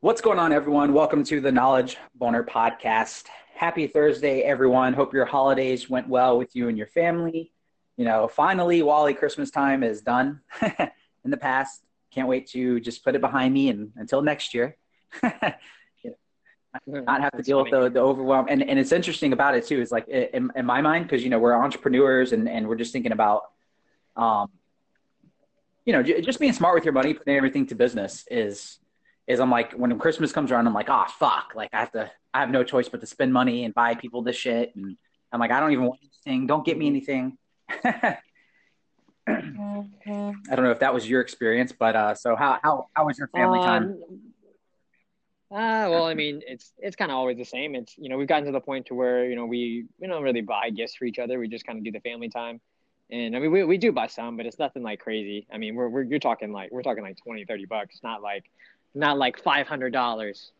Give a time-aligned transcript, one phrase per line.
[0.00, 0.92] What's going on, everyone?
[0.92, 3.24] Welcome to the Knowledge Boner podcast.
[3.52, 4.92] Happy Thursday, everyone.
[4.92, 7.50] Hope your holidays went well with you and your family.
[7.96, 11.82] You know, finally, Wally Christmas time is done in the past.
[12.12, 14.76] Can't wait to just put it behind me and until next year.
[15.22, 18.46] not have to deal with the, the overwhelm.
[18.48, 21.30] And, and it's interesting about it too, is like in, in my mind, because, you
[21.30, 23.50] know, we're entrepreneurs and, and we're just thinking about,
[24.14, 24.48] um,
[25.84, 28.78] you know, just being smart with your money, putting everything to business is,
[29.28, 32.10] is I'm like when Christmas comes around, I'm like, oh fuck, like I have to,
[32.32, 34.96] I have no choice but to spend money and buy people this shit, and
[35.30, 36.46] I'm like, I don't even want anything.
[36.46, 37.36] Don't get me anything.
[37.84, 38.16] I
[39.26, 43.28] don't know if that was your experience, but uh, so how how how was your
[43.28, 43.98] family um, time?
[45.50, 47.74] Uh, well, I mean, it's it's kind of always the same.
[47.74, 50.22] It's you know we've gotten to the point to where you know we we don't
[50.22, 51.38] really buy gifts for each other.
[51.38, 52.60] We just kind of do the family time,
[53.10, 55.46] and I mean we, we do buy some, but it's nothing like crazy.
[55.52, 58.44] I mean we're we're you're talking like we're talking like 20, 30 bucks, not like
[58.94, 60.52] not like five hundred dollars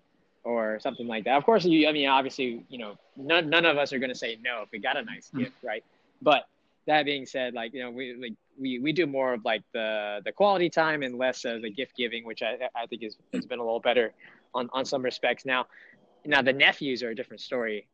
[0.45, 1.36] or something like that.
[1.36, 1.88] Of course, you.
[1.88, 4.70] I mean, obviously, you know, none none of us are going to say no if
[4.72, 5.41] we got a nice mm-hmm.
[5.41, 5.84] gift, right?
[6.22, 6.44] But
[6.86, 10.20] that being said, like you know, we like we, we do more of like the
[10.25, 13.47] the quality time and less of the gift giving, which I I think is has
[13.47, 14.12] been a little better
[14.55, 15.44] on on some respects.
[15.44, 15.66] Now,
[16.25, 17.86] now the nephews are a different story.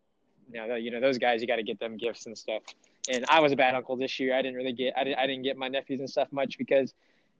[0.53, 2.62] Now, you know, those guys you got to get them gifts and stuff.
[3.11, 4.34] And I was a bad uncle this year.
[4.34, 6.94] I didn't really get I didn't I didn't get my nephews and stuff much because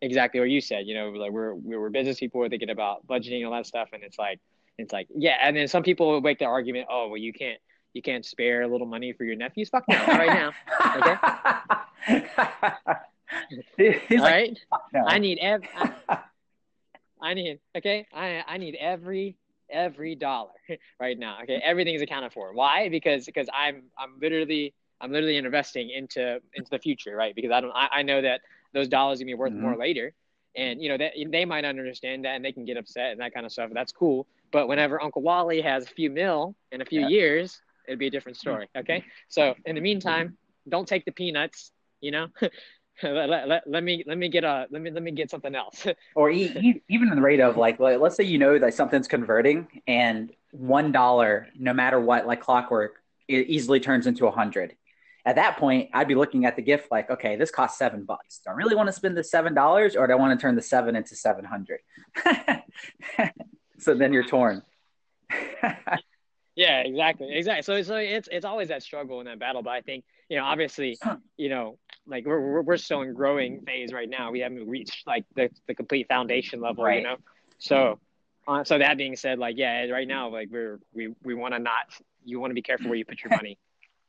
[0.05, 0.87] exactly what you said.
[0.87, 3.89] You know, like we're we're business people, we're thinking about budgeting and all that stuff,
[3.93, 4.41] and it's like
[4.79, 5.37] it's like yeah.
[5.43, 7.59] And then some people make the argument, oh well, you can't
[7.93, 9.69] you can't spare a little money for your nephews.
[9.71, 10.53] Fuck no, right now.
[10.97, 12.25] Okay.
[13.79, 14.59] all like, right.
[14.93, 15.05] No.
[15.07, 15.69] I need every.
[16.09, 16.19] I,
[17.23, 18.07] I need okay.
[18.13, 19.37] I I need every
[19.71, 20.51] every dollar
[21.01, 21.39] right now.
[21.43, 22.53] Okay, everything's accounted for.
[22.53, 22.89] Why?
[22.89, 27.35] Because because I'm I'm literally I'm literally investing into into the future, right?
[27.35, 28.41] Because I don't I, I know that
[28.75, 29.63] those dollars gonna be worth mm-hmm.
[29.63, 30.13] more later.
[30.57, 33.33] And you know that they might understand that and they can get upset and that
[33.33, 33.71] kind of stuff.
[33.73, 34.27] That's cool.
[34.53, 37.09] But whenever Uncle Wally has a few mil in a few yeah.
[37.09, 38.69] years, it'd be a different story.
[38.77, 39.03] Okay.
[39.29, 40.37] So in the meantime,
[40.69, 41.73] don't take the peanuts.
[42.01, 42.27] You know,
[43.03, 45.87] let, let, let, me let me get a let me let me get something else.
[46.15, 49.67] or e- even in the rate of like let's say you know that something's converting
[49.89, 54.77] and one dollar, no matter what, like clockwork, it easily turns into a hundred
[55.27, 58.41] at that point, I'd be looking at the gift like, okay, this costs seven bucks.
[58.45, 60.55] Do I really want to spend the seven dollars, or do I want to turn
[60.55, 61.81] the seven into seven hundred?
[63.79, 64.63] so then you're torn.
[66.55, 67.63] yeah, exactly, exactly.
[67.63, 69.63] So, so it's it's always that struggle and that battle.
[69.63, 70.99] But I think you know, obviously,
[71.39, 74.31] you know, like we're we're, we're still in growing phase right now.
[74.31, 76.99] We haven't reached like the the complete foundation level, right.
[76.99, 77.17] you know.
[77.57, 77.99] So,
[78.47, 81.61] uh, so that being said, like yeah, right now, like we're we we want to
[81.61, 81.87] not
[82.27, 83.59] you want to be careful where you put your money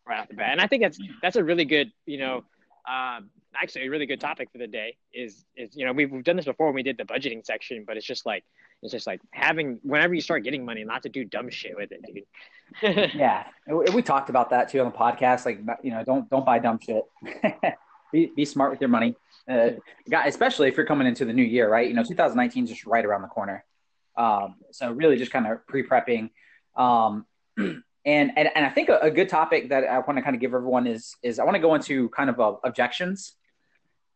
[0.08, 0.50] right off the bat.
[0.52, 2.44] And I think that's that's a really good, you know,
[2.88, 3.30] um,
[3.62, 6.36] actually a really good topic for the day is is you know we've, we've done
[6.36, 8.44] this before when we did the budgeting section, but it's just like
[8.82, 11.92] it's just like having whenever you start getting money, not to do dumb shit with
[11.92, 13.12] it, dude.
[13.16, 15.46] yeah, we talked about that too on the podcast.
[15.46, 17.04] Like you know, don't don't buy dumb shit.
[18.12, 19.16] be be smart with your money.
[19.50, 19.72] Uh,
[20.26, 21.88] especially if you're coming into the new year, right?
[21.88, 23.64] You know, 2019 is just right around the corner.
[24.18, 26.30] Um, so really, just kind of pre prepping.
[26.76, 27.26] Um,
[28.06, 30.40] And, and, and I think a, a good topic that I want to kind of
[30.40, 33.34] give everyone is is I want to go into kind of uh, objections.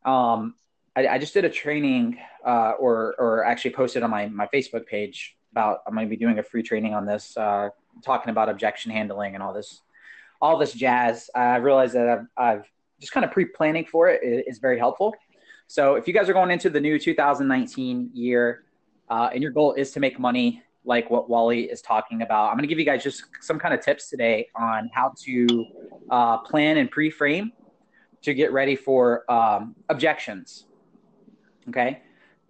[0.05, 0.55] Um,
[0.95, 4.85] I, I, just did a training uh, or or actually posted on my my Facebook
[4.85, 7.69] page about I'm going to be doing a free training on this, uh,
[8.03, 9.81] talking about objection handling and all this
[10.41, 11.29] all this jazz.
[11.35, 15.15] I realized that I've, I've just kind of pre planning for it is very helpful.
[15.67, 18.63] So if you guys are going into the new 2019 year
[19.09, 22.49] uh, and your goal is to make money like what Wally is talking about.
[22.49, 25.65] I'm going to give you guys just some kind of tips today on how to
[26.09, 27.53] uh, plan and pre-frame
[28.23, 30.65] to get ready for um, objections.
[31.69, 32.01] Okay,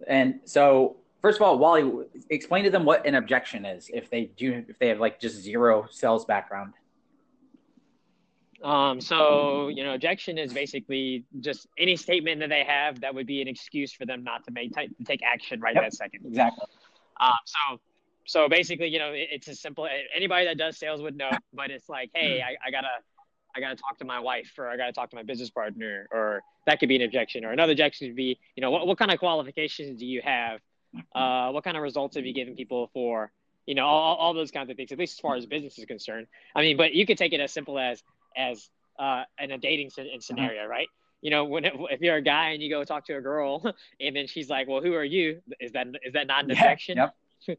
[0.08, 4.24] and so first of all, Wally, explain to them what an objection is if they
[4.36, 6.72] do if they have like just zero sales background.
[8.64, 13.26] Um, so you know, objection is basically just any statement that they have that would
[13.26, 16.24] be an excuse for them not to make t- take action right yep, that second.
[16.26, 16.66] Exactly.
[17.20, 17.80] Um, so
[18.26, 19.88] so basically, you know, it's as simple.
[20.14, 22.88] Anybody that does sales would know, but it's like, hey, I, I gotta,
[23.56, 26.42] I gotta talk to my wife, or I gotta talk to my business partner, or
[26.66, 27.44] that could be an objection.
[27.44, 30.60] Or another objection would be, you know, what, what kind of qualifications do you have?
[31.14, 33.30] Uh, what kind of results have you given people for?
[33.66, 34.90] You know, all, all those kinds of things.
[34.90, 36.26] At least as far as business is concerned.
[36.54, 38.02] I mean, but you could take it as simple as
[38.36, 38.68] as
[38.98, 39.90] uh, in a dating
[40.20, 40.88] scenario, right?
[41.22, 43.62] you know, when if you're a guy and you go talk to a girl,
[44.00, 46.56] and then she's like, "Well, who are you?" Is that is that not an yeah,
[46.56, 46.98] objection?
[46.98, 47.14] Yep.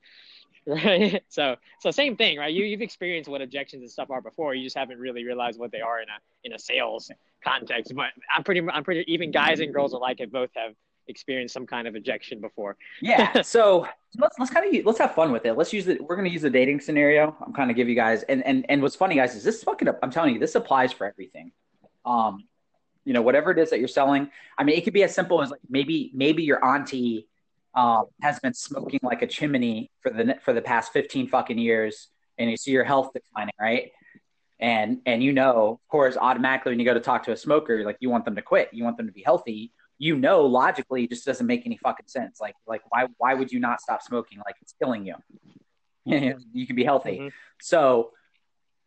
[0.65, 1.23] right?
[1.29, 2.53] So, so same thing, right?
[2.53, 4.53] You you've experienced what objections and stuff are before.
[4.53, 7.11] You just haven't really realized what they are in a in a sales
[7.43, 7.93] context.
[7.95, 10.73] But I'm pretty I'm pretty even guys and girls alike have both have
[11.07, 12.77] experienced some kind of ejection before.
[13.01, 13.41] yeah.
[13.43, 13.87] So
[14.17, 15.53] let's let's kind of let's have fun with it.
[15.53, 16.01] Let's use it.
[16.03, 17.35] We're gonna use the dating scenario.
[17.45, 19.87] I'm kind of give you guys and and and what's funny, guys, is this fucking.
[20.03, 21.51] I'm telling you, this applies for everything.
[22.05, 22.45] Um,
[23.05, 24.29] you know, whatever it is that you're selling.
[24.57, 27.27] I mean, it could be as simple as like maybe maybe your auntie
[27.73, 32.07] um, has been smoking like a chimney for the for the past 15 fucking years,
[32.37, 33.91] and you see your health declining, right?
[34.59, 37.83] And and you know, of course, automatically when you go to talk to a smoker,
[37.83, 39.71] like you want them to quit, you want them to be healthy.
[39.97, 42.39] You know, logically, it just doesn't make any fucking sense.
[42.39, 44.39] Like like why why would you not stop smoking?
[44.45, 45.15] Like it's killing you.
[46.53, 47.17] you can be healthy.
[47.17, 47.27] Mm-hmm.
[47.61, 48.11] So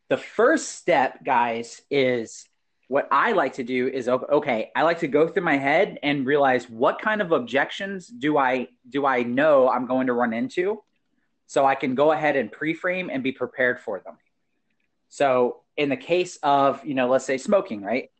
[0.08, 2.46] the first step, guys, is
[2.88, 6.26] what I like to do is okay, I like to go through my head and
[6.26, 10.82] realize what kind of objections do I do I know I'm going to run into
[11.46, 14.16] so I can go ahead and pre-frame and be prepared for them.
[15.08, 18.10] So in the case of, you know, let's say smoking, right?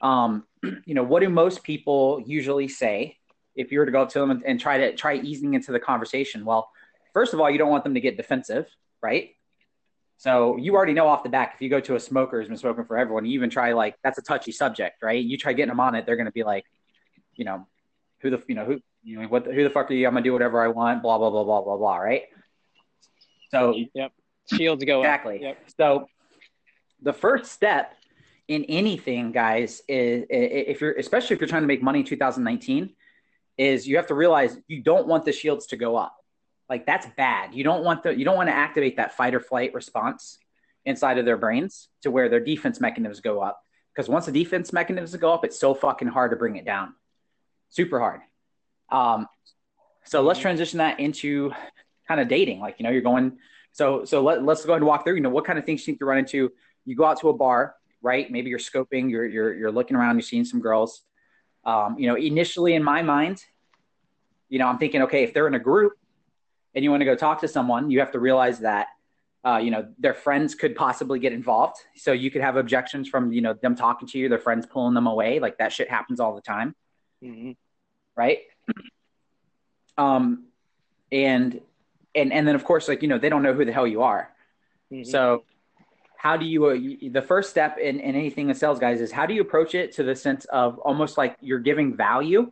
[0.00, 0.44] Um,
[0.84, 3.16] you know, what do most people usually say
[3.54, 5.72] if you were to go up to them and, and try to try easing into
[5.72, 6.44] the conversation?
[6.44, 6.70] Well,
[7.12, 8.66] first of all, you don't want them to get defensive,
[9.02, 9.33] right?
[10.24, 12.56] So you already know off the back if you go to a smoker who's been
[12.56, 15.22] smoking for everyone, you even try like that's a touchy subject, right?
[15.22, 16.64] You try getting them on it, they're going to be like,
[17.34, 17.66] you know,
[18.22, 20.06] who the you know who you know what the, who the fuck are you?
[20.06, 22.22] I'm gonna do whatever I want, blah blah blah blah blah blah, right?
[23.50, 24.12] So yep,
[24.50, 25.40] shields go exactly.
[25.42, 25.58] Yep.
[25.78, 26.06] So
[27.02, 27.92] the first step
[28.48, 32.94] in anything, guys, is if you're especially if you're trying to make money in 2019,
[33.58, 36.16] is you have to realize you don't want the shields to go up
[36.68, 37.54] like that's bad.
[37.54, 40.38] You don't want the you don't want to activate that fight or flight response
[40.84, 43.60] inside of their brains to where their defense mechanisms go up.
[43.94, 46.94] Because once the defense mechanisms go up, it's so fucking hard to bring it down.
[47.68, 48.20] Super hard.
[48.90, 49.26] Um,
[50.04, 51.52] so let's transition that into
[52.06, 52.60] kind of dating.
[52.60, 53.38] Like, you know, you're going
[53.72, 55.14] so so let, let's go ahead and walk through.
[55.14, 56.52] You know, what kind of things you think you run into?
[56.84, 58.30] You go out to a bar, right?
[58.30, 61.02] Maybe you're scoping, you're you're you're looking around, you're seeing some girls.
[61.64, 63.42] Um, you know, initially in my mind,
[64.48, 65.94] you know, I'm thinking, okay, if they're in a group,
[66.74, 68.88] and you want to go talk to someone, you have to realize that
[69.44, 71.76] uh, you know their friends could possibly get involved.
[71.96, 74.94] So you could have objections from you know them talking to you, their friends pulling
[74.94, 75.38] them away.
[75.38, 76.74] Like that shit happens all the time,
[77.22, 77.52] mm-hmm.
[78.16, 78.38] right?
[79.98, 80.46] Um,
[81.12, 81.60] and
[82.14, 84.02] and and then of course like you know they don't know who the hell you
[84.02, 84.30] are.
[84.90, 85.10] Mm-hmm.
[85.10, 85.44] So
[86.16, 89.26] how do you, uh, the first step in, in anything that sales guys is how
[89.26, 92.50] do you approach it to the sense of almost like you're giving value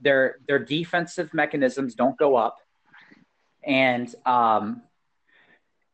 [0.00, 2.56] their their defensive mechanisms don't go up
[3.64, 4.82] and um,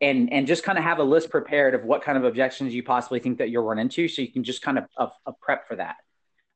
[0.01, 2.83] and and just kind of have a list prepared of what kind of objections you
[2.83, 5.77] possibly think that you'll run into, so you can just kind of, of prep for
[5.77, 5.97] that.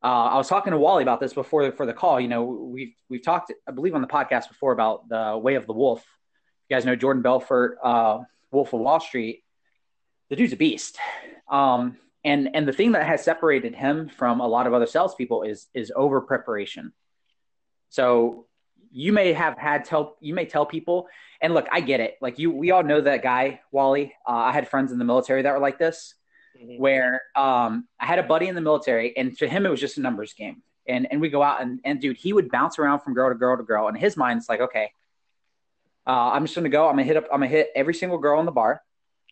[0.03, 2.21] Uh, I was talking to Wally about this before for the call.
[2.21, 5.67] You know, we've we've talked, I believe, on the podcast before about the way of
[5.67, 6.05] the wolf.
[6.69, 8.21] You guys know Jordan Belfort, uh,
[8.51, 9.43] Wolf of Wall Street.
[10.31, 10.99] The dude's a beast.
[11.51, 15.43] Um, and and the thing that has separated him from a lot of other salespeople
[15.43, 16.93] is is over preparation.
[17.91, 18.47] So
[18.91, 21.09] you may have had tell you may tell people
[21.41, 24.53] and look i get it like you we all know that guy wally uh, i
[24.53, 26.15] had friends in the military that were like this
[26.61, 26.81] mm-hmm.
[26.81, 29.99] where um, i had a buddy in the military and to him it was just
[29.99, 33.01] a numbers game and and we go out and, and dude he would bounce around
[33.01, 34.91] from girl to girl to girl and his mind's like okay
[36.07, 38.41] uh, i'm just gonna go i'm gonna hit up i'm gonna hit every single girl
[38.41, 38.83] in the bar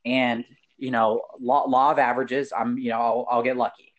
[0.04, 0.44] and
[0.76, 3.92] you know law, law of averages i'm you know i'll, I'll get lucky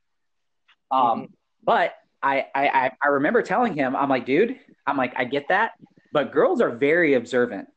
[0.92, 1.26] um, mm-hmm.
[1.64, 5.74] but I, I i remember telling him i'm like dude I'm like, I get that,
[6.12, 7.68] but girls are very observant.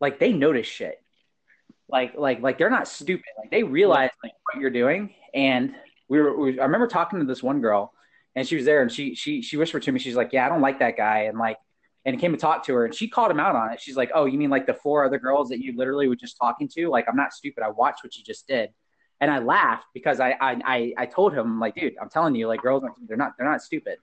[0.00, 1.00] Like they notice shit.
[1.88, 3.26] Like like like they're not stupid.
[3.38, 5.14] Like they realize like what you're doing.
[5.34, 5.74] And
[6.08, 7.92] we were, we, I remember talking to this one girl,
[8.34, 10.48] and she was there, and she she she whispered to me, she's like, yeah, I
[10.48, 11.58] don't like that guy, and like.
[12.06, 13.80] And came to talk to her, and she called him out on it.
[13.80, 16.36] She's like, "Oh, you mean like the four other girls that you literally were just
[16.36, 16.90] talking to?
[16.90, 17.64] Like, I'm not stupid.
[17.64, 18.68] I watched what you just did."
[19.20, 22.62] And I laughed because I I I, told him like, dude, I'm telling you, like
[22.62, 23.98] girls, they're not they're not stupid.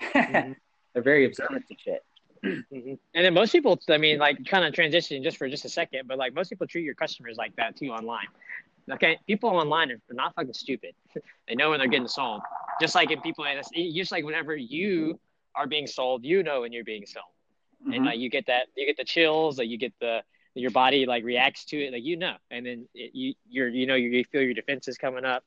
[0.00, 0.52] Mm-hmm.
[0.92, 2.04] they're very observant to shit.
[2.44, 2.94] Mm-hmm.
[3.14, 6.06] And then most people, I mean, like kind of transition just for just a second,
[6.06, 8.26] but like most people treat your customers like that too online.
[8.92, 10.94] Okay, people online are not fucking stupid.
[11.48, 12.42] they know when they're getting sold.
[12.82, 13.46] Just like in people,
[13.94, 15.18] just like whenever you
[15.56, 17.24] are being sold, you know when you're being sold,
[17.82, 17.94] mm-hmm.
[17.94, 20.22] and like you get that, you get the chills, like you get the
[20.54, 23.86] your body like reacts to it, like you know, and then it, you you're you
[23.86, 25.44] know you feel your defenses coming up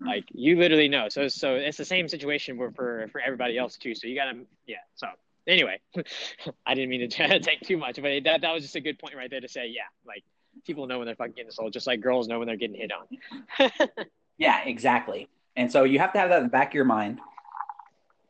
[0.00, 1.08] like you literally know.
[1.08, 3.94] So so it's the same situation for for, for everybody else too.
[3.94, 4.76] So you gotta yeah.
[4.94, 5.08] So
[5.46, 5.80] anyway,
[6.66, 9.14] I didn't mean to take too much, but that that was just a good point
[9.14, 10.24] right there to say yeah, like
[10.64, 12.92] people know when they're fucking getting sold, just like girls know when they're getting hit
[12.92, 13.68] on.
[14.38, 15.28] yeah, exactly.
[15.56, 17.20] And so you have to have that in the back of your mind.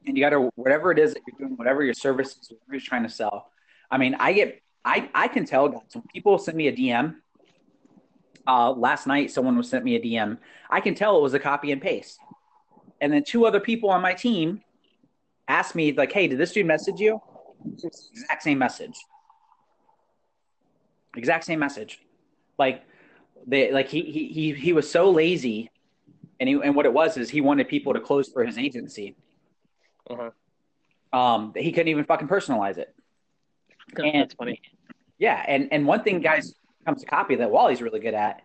[0.07, 2.73] And you got to whatever it is that you're doing, whatever your service is, whatever
[2.73, 3.51] you're trying to sell.
[3.91, 7.17] I mean, I get I I can tell guys when people send me a DM
[8.47, 10.39] uh, last night, someone was sent me a DM.
[10.71, 12.19] I can tell it was a copy and paste.
[13.01, 14.63] And then two other people on my team
[15.49, 17.21] asked me like, "Hey, did this dude message you?"
[17.77, 18.97] Exact same message.
[21.17, 22.01] Exact same message.
[22.59, 22.83] Like
[23.47, 25.71] they like he he he he was so lazy,
[26.39, 29.17] and he and what it was is he wanted people to close for his agency.
[30.09, 30.31] Uh-huh.
[31.13, 32.95] Um, he couldn't even fucking personalize it.
[33.99, 34.61] And, That's funny.
[35.19, 36.55] Yeah, and and one thing, guys,
[36.85, 38.43] comes to copy that Wally's really good at,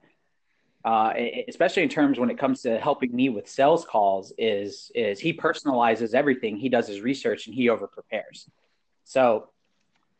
[0.83, 1.13] uh,
[1.47, 5.33] especially in terms when it comes to helping me with sales calls, is is he
[5.33, 6.57] personalizes everything.
[6.57, 8.49] He does his research and he over prepares.
[9.05, 9.49] So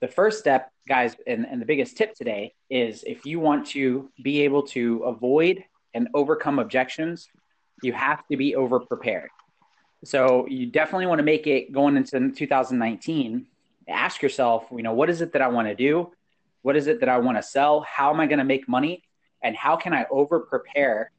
[0.01, 4.09] the first step, guys, and, and the biggest tip today is if you want to
[4.23, 5.63] be able to avoid
[5.93, 7.27] and overcome objections,
[7.81, 9.29] you have to be over prepared.
[10.03, 13.47] So you definitely want to make it going into 2019.
[13.87, 16.11] Ask yourself, you know, what is it that I want to do?
[16.61, 17.81] What is it that I want to sell?
[17.81, 19.03] How am I going to make money?
[19.43, 21.11] And how can I over prepare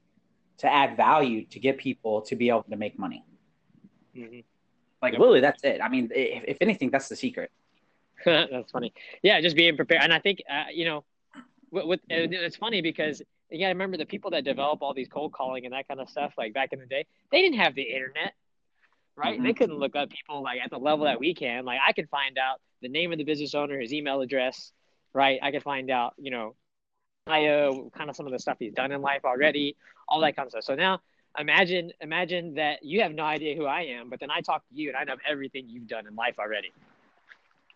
[0.59, 3.25] to add value to get people to be able to make money?
[4.17, 4.41] Mm-hmm.
[5.01, 5.21] Like yep.
[5.21, 5.81] literally, that's it.
[5.81, 7.53] I mean, if, if anything, that's the secret.
[8.25, 8.93] that's funny.
[9.23, 10.03] Yeah, just being prepared.
[10.03, 11.05] And I think, uh, you know,
[11.71, 15.33] with, with, it's funny because yeah, I remember the people that develop all these cold
[15.33, 17.83] calling and that kind of stuff, like back in the day, they didn't have the
[17.83, 18.33] internet
[19.17, 19.35] right?
[19.35, 19.45] Mm-hmm.
[19.47, 21.65] They couldn't look up people like at the level that we can.
[21.65, 24.73] Like I could find out the name of the business owner, his email address,
[25.13, 25.39] right?
[25.43, 26.55] I could find out, you know,
[27.27, 29.77] IO, kind of some of the stuff he's done in life already,
[30.09, 30.65] all that kind of stuff.
[30.65, 31.01] So now
[31.39, 34.75] imagine imagine that you have no idea who I am, but then I talk to
[34.75, 36.73] you and I know everything you've done in life already.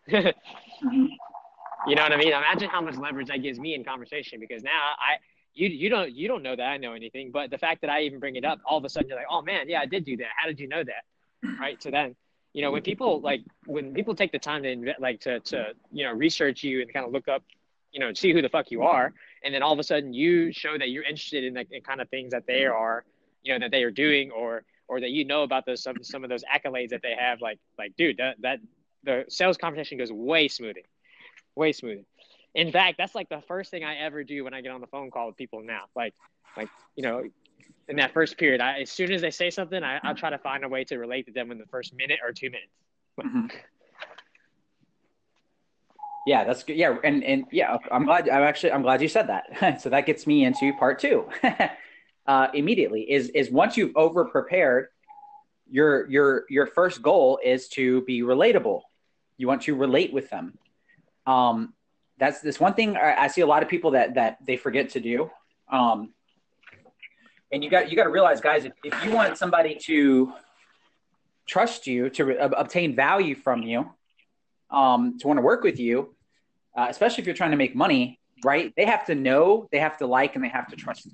[0.08, 1.06] Mm-hmm.
[1.86, 2.28] you know what I mean?
[2.28, 5.16] Imagine how much leverage that gives me in conversation because now I
[5.54, 8.02] you you don't you don't know that I know anything, but the fact that I
[8.02, 10.04] even bring it up, all of a sudden you're like, oh man, yeah, I did
[10.04, 10.28] do that.
[10.36, 11.04] How did you know that?
[11.60, 11.82] Right?
[11.82, 12.16] So then,
[12.52, 16.04] you know, when people like when people take the time to like to to you
[16.04, 17.42] know research you and kind of look up,
[17.92, 19.12] you know, see who the fuck you are,
[19.44, 22.00] and then all of a sudden you show that you're interested in the in kind
[22.00, 23.04] of things that they are,
[23.42, 26.24] you know, that they are doing, or or that you know about those some some
[26.24, 28.58] of those accolades that they have, like like dude, that that
[29.04, 30.82] the sales conversation goes way smoother,
[31.54, 32.02] way smoother.
[32.54, 34.88] In fact, that's like the first thing I ever do when I get on the
[34.88, 35.84] phone call with people now.
[35.94, 36.14] Like,
[36.56, 37.22] like you know,
[37.88, 38.60] in that first period.
[38.60, 40.98] I, as soon as they say something, I, will try to find a way to
[40.98, 42.72] relate to them in the first minute or two minutes.
[43.20, 43.46] Mm-hmm.
[46.26, 46.76] Yeah, that's good.
[46.76, 48.28] Yeah, and and yeah, I'm glad.
[48.28, 49.80] I'm actually I'm glad you said that.
[49.82, 51.26] so that gets me into part two.
[52.26, 54.88] uh, immediately is is once you've over prepared,
[55.70, 58.82] your your your first goal is to be relatable.
[59.38, 60.58] You want to relate with them.
[61.26, 61.72] Um,
[62.18, 64.90] that's this one thing I, I see a lot of people that that they forget
[64.90, 65.30] to do.
[65.72, 66.12] Um,
[67.52, 70.32] and you got you got to realize, guys, if, if you want somebody to
[71.46, 73.90] trust you to re- obtain value from you,
[74.70, 76.14] um, to want to work with you,
[76.76, 78.72] uh, especially if you're trying to make money, right?
[78.76, 81.12] They have to know, they have to like, and they have to trust you.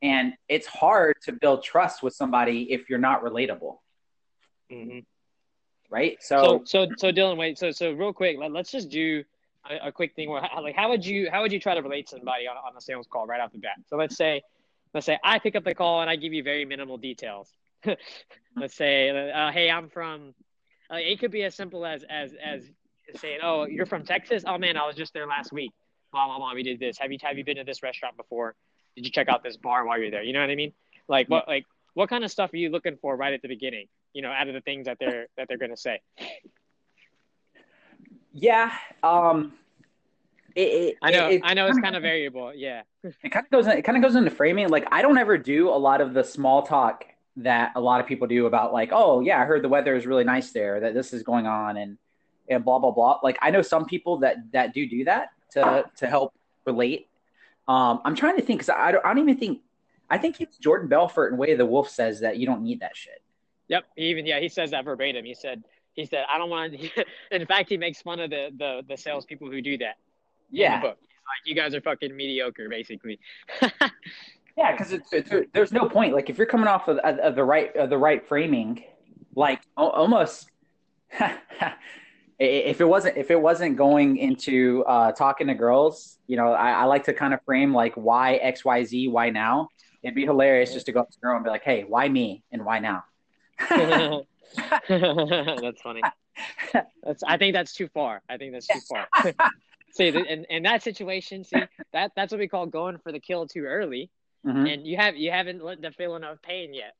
[0.00, 3.78] And it's hard to build trust with somebody if you're not relatable.
[4.70, 5.00] Mm-hmm.
[5.90, 6.18] Right.
[6.20, 7.58] So, so, so, so, Dylan, wait.
[7.58, 9.24] So, so, real quick, let, us just do
[9.68, 10.28] a, a, quick thing.
[10.28, 12.76] Where, like, how would you, how would you try to relate to somebody on, on
[12.76, 13.78] a sales call right off the bat?
[13.86, 14.42] So, let's say
[14.94, 17.50] let's say I pick up the call and I give you very minimal details.
[18.56, 20.34] let's say, uh, hey, I'm from.
[20.90, 22.70] Uh, it could be as simple as as as
[23.16, 24.44] saying, oh, you're from Texas.
[24.46, 25.72] Oh man, I was just there last week.
[26.12, 26.54] Blah blah blah.
[26.54, 26.98] We did this.
[26.98, 28.54] Have you have you been to this restaurant before?
[28.96, 30.22] Did you check out this bar while you're there?
[30.22, 30.72] You know what I mean?
[31.08, 33.86] Like what like what kind of stuff are you looking for right at the beginning?
[34.12, 36.00] You know, out of the things that they're that they're gonna say.
[38.32, 38.72] Yeah.
[39.02, 39.52] Um
[40.58, 42.52] it, it, I know, it, I know, it's kind of variable.
[42.52, 43.66] Yeah, it kind of goes.
[43.68, 44.68] It kind of goes into framing.
[44.68, 47.04] Like I don't ever do a lot of the small talk
[47.36, 50.04] that a lot of people do about like, oh yeah, I heard the weather is
[50.04, 50.80] really nice there.
[50.80, 51.96] That this is going on and
[52.48, 53.20] and blah blah blah.
[53.22, 56.34] Like I know some people that that do do that to to help
[56.66, 57.08] relate.
[57.68, 59.60] Um, I'm trying to think because I don't, I don't even think
[60.10, 62.80] I think it's Jordan Belfort and Way of the Wolf says that you don't need
[62.80, 63.22] that shit.
[63.68, 63.84] Yep.
[63.96, 65.24] Even yeah, he says that verbatim.
[65.24, 65.62] He said
[65.92, 67.04] he said I don't want to.
[67.30, 69.98] in fact, he makes fun of the the the salespeople who do that
[70.50, 70.80] yeah.
[70.82, 70.96] Like,
[71.44, 73.18] you guys are fucking mediocre, basically.
[74.56, 76.14] yeah, because it's, it's, there's no point.
[76.14, 78.82] Like if you're coming off of, of the right of the right framing,
[79.34, 80.50] like almost.
[82.38, 86.70] if it wasn't if it wasn't going into uh, talking to girls, you know, I,
[86.70, 89.68] I like to kind of frame like why X Y Z, why now.
[90.02, 92.08] It'd be hilarious just to go up to a girl and be like, "Hey, why
[92.08, 93.04] me and why now?"
[94.88, 96.02] that's funny.
[97.02, 98.22] That's I think that's too far.
[98.28, 99.08] I think that's too far
[99.92, 103.46] see, in, in that situation, see that that's what we call going for the kill
[103.46, 104.10] too early,
[104.46, 104.66] mm-hmm.
[104.66, 106.94] and you have you haven't let the feeling of pain yet.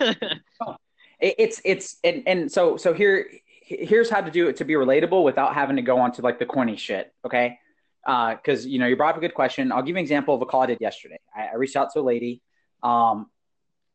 [0.60, 0.76] oh,
[1.20, 3.26] it's it's and and so so here
[3.68, 6.38] here's how to do it to be relatable without having to go on to like
[6.38, 7.12] the corny shit.
[7.24, 7.58] Okay.
[8.04, 9.70] Because uh, you know you brought up a good question.
[9.70, 11.18] I'll give you an example of a call I did yesterday.
[11.36, 12.40] I, I reached out to a lady,
[12.82, 13.26] um,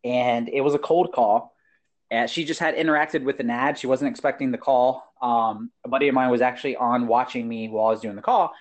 [0.04, 1.56] and it was a cold call,
[2.12, 3.80] and she just had interacted with an ad.
[3.80, 5.04] She wasn't expecting the call.
[5.24, 8.22] Um, a buddy of mine was actually on watching me while I was doing the
[8.22, 8.52] call,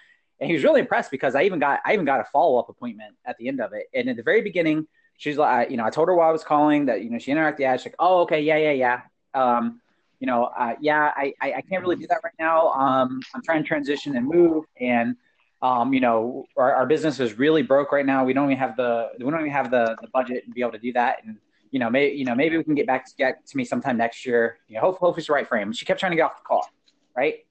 [0.41, 2.69] and he was really impressed because I even got I even got a follow up
[2.69, 3.87] appointment at the end of it.
[3.95, 4.87] And at the very beginning,
[5.19, 7.33] she's like, you know, I told her while I was calling that you know she
[7.33, 7.81] interacted ad.
[7.81, 9.01] She's like, oh okay, yeah, yeah, yeah.
[9.35, 9.81] Um,
[10.21, 12.69] you know, uh, yeah, I, I, I can't really do that right now.
[12.69, 15.17] Um, I'm trying to transition and move, and
[15.63, 18.25] um, you know, our, our business is really broke right now.
[18.25, 20.73] We don't even have the we don't even have the, the budget to be able
[20.73, 21.25] to do that.
[21.25, 21.39] And
[21.73, 23.97] you know, maybe you know, maybe we can get back to get to me sometime
[23.97, 24.59] next year.
[24.69, 25.73] You know, hopefully, hopefully it's the right frame.
[25.73, 26.69] She kept trying to get off the call,
[27.17, 27.47] right?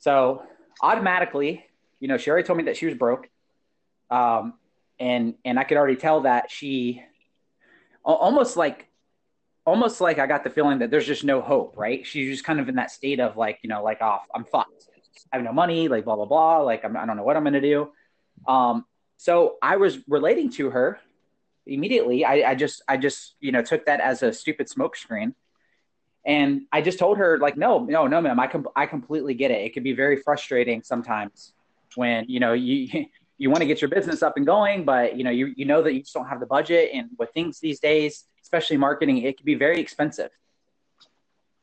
[0.00, 0.42] So
[0.82, 1.64] automatically,
[2.00, 3.30] you know, she already told me that she was broke,
[4.10, 4.54] um,
[4.98, 7.02] and and I could already tell that she
[8.04, 8.88] almost like
[9.64, 12.04] almost like I got the feeling that there's just no hope, right?
[12.04, 14.44] She's just kind of in that state of like, you know, like off, oh, I'm
[14.46, 14.88] fucked.
[15.30, 16.58] I have no money, like blah blah blah.
[16.58, 17.92] Like I'm, I don't know what I'm gonna do.
[18.48, 18.84] Um,
[19.16, 20.98] so I was relating to her
[21.68, 22.24] immediately.
[22.24, 25.34] I, I just I just you know took that as a stupid smokescreen,
[26.24, 28.40] and I just told her like, no, no, no, ma'am.
[28.40, 29.64] I com- I completely get it.
[29.64, 31.52] It can be very frustrating sometimes
[31.94, 33.06] when you know you.
[33.40, 35.80] You want to get your business up and going, but you know you you know
[35.80, 39.36] that you just don't have the budget, and with things these days, especially marketing, it
[39.36, 40.30] can be very expensive.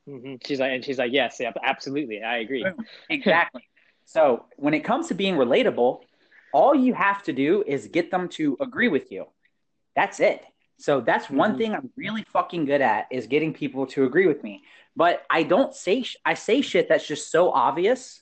[0.08, 0.36] Mm-hmm.
[0.46, 2.66] She's like, and she's like, yes, yeah, absolutely, I agree.
[3.10, 3.68] exactly.
[4.06, 6.00] so when it comes to being relatable,
[6.54, 9.26] all you have to do is get them to agree with you.
[9.96, 10.44] That's it.
[10.78, 11.58] So that's one mm-hmm.
[11.58, 14.64] thing I'm really fucking good at is getting people to agree with me.
[14.96, 18.22] But I don't say sh- I say shit that's just so obvious.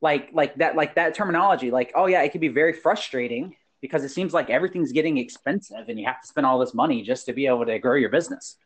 [0.00, 4.04] Like like that like that terminology like oh yeah, it can be very frustrating because
[4.04, 7.26] it seems like everything's getting expensive and you have to spend all this money just
[7.26, 8.56] to be able to grow your business.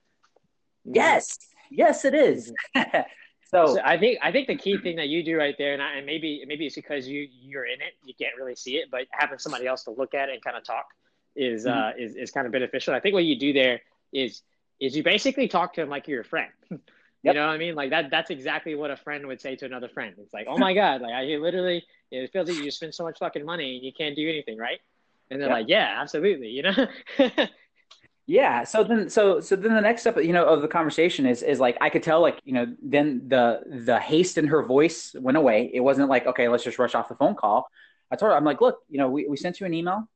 [0.86, 0.96] Mm-hmm.
[0.96, 1.38] Yes.
[1.70, 2.52] Yes, it is.
[2.76, 3.00] Mm-hmm.
[3.50, 5.82] so, so, I think I think the key thing that you do right there, and,
[5.82, 8.90] I, and maybe maybe it's because you you're in it, you can't really see it,
[8.92, 10.86] but having somebody else to look at it and kind of talk
[11.36, 11.78] is mm-hmm.
[11.78, 12.94] uh, is is kind of beneficial.
[12.94, 13.80] I think what you do there
[14.12, 14.42] is
[14.80, 16.50] is you basically talk to him like you're a friend.
[17.22, 17.34] Yep.
[17.34, 17.74] You know what I mean?
[17.74, 20.14] Like that that's exactly what a friend would say to another friend.
[20.18, 23.18] It's like, oh my God, like I literally it feels like you spend so much
[23.18, 24.78] fucking money and you can't do anything, right?
[25.30, 25.56] And they're yep.
[25.56, 26.86] like, Yeah, absolutely, you know?
[28.26, 28.62] yeah.
[28.62, 31.58] So then so so then the next step, you know, of the conversation is is
[31.58, 35.36] like I could tell like, you know, then the the haste in her voice went
[35.36, 35.68] away.
[35.74, 37.68] It wasn't like, okay, let's just rush off the phone call.
[38.08, 40.08] I told her, I'm like, look, you know, we, we sent you an email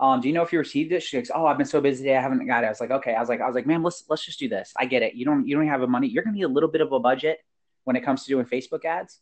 [0.00, 1.02] um, do you know if you received it?
[1.02, 2.66] She goes, oh, I've been so busy today, I haven't got it.
[2.66, 3.14] I was like, okay.
[3.14, 4.72] I was like, I was like, man, let's let's just do this.
[4.76, 5.14] I get it.
[5.14, 6.08] You don't you don't have a money.
[6.08, 7.38] You're gonna need a little bit of a budget
[7.84, 9.20] when it comes to doing Facebook ads.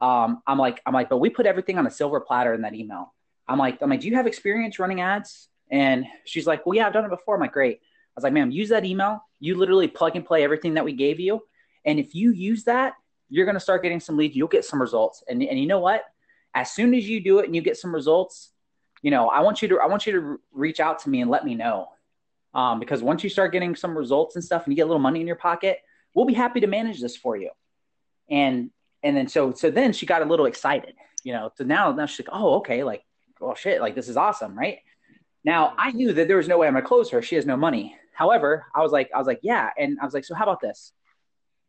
[0.00, 2.74] Um, I'm like, I'm like, but we put everything on a silver platter in that
[2.74, 3.14] email.
[3.48, 5.48] I'm like, I'm like, do you have experience running ads?
[5.70, 7.34] And she's like, well, yeah, I've done it before.
[7.34, 7.78] I'm like, great.
[7.78, 9.22] I was like, ma'am, use that email.
[9.38, 11.42] You literally plug and play everything that we gave you.
[11.84, 12.94] And if you use that,
[13.28, 14.36] you're to start getting some leads.
[14.36, 15.22] You'll get some results.
[15.28, 16.02] And, and you know what?
[16.54, 18.50] As soon as you do it and you get some results,
[19.02, 21.30] you know, I want you to I want you to reach out to me and
[21.30, 21.88] let me know.
[22.52, 24.98] Um, because once you start getting some results and stuff and you get a little
[24.98, 25.78] money in your pocket,
[26.14, 27.50] we'll be happy to manage this for you.
[28.28, 28.70] And
[29.02, 31.50] and then so so then she got a little excited, you know.
[31.56, 33.04] So now now she's like, oh, okay, like,
[33.40, 34.78] oh shit, like this is awesome, right?
[35.44, 37.22] Now I knew that there was no way I'm gonna close her.
[37.22, 37.96] She has no money.
[38.12, 40.60] However, I was like, I was like, yeah, and I was like, so how about
[40.60, 40.92] this?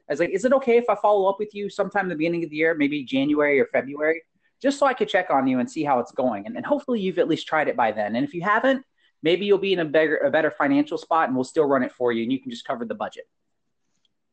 [0.10, 2.16] I was like, is it okay if I follow up with you sometime in the
[2.16, 4.24] beginning of the year, maybe January or February?
[4.62, 6.46] Just so I could check on you and see how it's going.
[6.46, 8.16] And, and hopefully you've at least tried it by then.
[8.16, 8.86] And if you haven't,
[9.24, 11.92] maybe you'll be in a better a better financial spot and we'll still run it
[11.92, 13.28] for you and you can just cover the budget.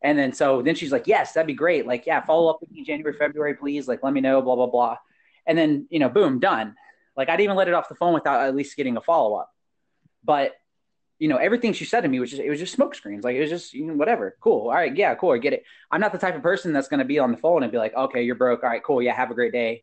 [0.03, 1.87] And then so then she's like, Yes, that'd be great.
[1.87, 3.89] Like, yeah, follow up with me January, February, please.
[3.89, 4.97] Like, let me know, blah, blah, blah.
[5.47, 6.75] And then, you know, boom, done.
[7.17, 9.51] Like I didn't even let it off the phone without at least getting a follow-up.
[10.23, 10.53] But
[11.19, 13.25] you know, everything she said to me was just it was just smoke screens.
[13.25, 14.37] Like it was just you know, whatever.
[14.41, 14.69] Cool.
[14.69, 15.33] All right, yeah, cool.
[15.33, 15.65] I get it.
[15.91, 17.95] I'm not the type of person that's gonna be on the phone and be like,
[17.95, 18.63] okay, you're broke.
[18.63, 19.03] All right, cool.
[19.03, 19.83] Yeah, have a great day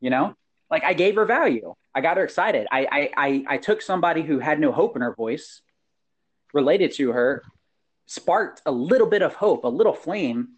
[0.00, 0.34] you know?
[0.70, 1.74] Like i gave her value.
[1.94, 2.66] I got her excited.
[2.70, 5.62] I, I i i took somebody who had no hope in her voice
[6.52, 7.42] related to her
[8.06, 10.48] sparked a little bit of hope a little flame